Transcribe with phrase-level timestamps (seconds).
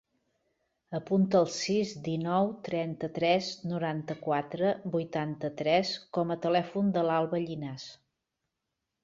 [0.99, 7.87] Apunta el sis, dinou, trenta-tres, noranta-quatre, vuitanta-tres com a telèfon de l'Alba Llinas.